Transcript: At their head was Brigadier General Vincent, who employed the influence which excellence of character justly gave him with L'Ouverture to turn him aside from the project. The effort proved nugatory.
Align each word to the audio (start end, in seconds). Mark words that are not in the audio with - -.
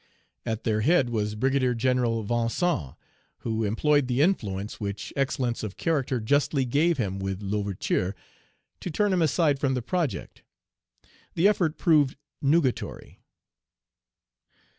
At 0.47 0.63
their 0.63 0.81
head 0.81 1.11
was 1.11 1.35
Brigadier 1.35 1.75
General 1.75 2.23
Vincent, 2.23 2.95
who 3.41 3.63
employed 3.63 4.07
the 4.07 4.19
influence 4.23 4.79
which 4.79 5.13
excellence 5.15 5.61
of 5.61 5.77
character 5.77 6.19
justly 6.19 6.65
gave 6.65 6.97
him 6.97 7.19
with 7.19 7.43
L'Ouverture 7.43 8.15
to 8.79 8.89
turn 8.89 9.13
him 9.13 9.21
aside 9.21 9.59
from 9.59 9.75
the 9.75 9.83
project. 9.83 10.41
The 11.35 11.47
effort 11.47 11.77
proved 11.77 12.17
nugatory. 12.41 13.19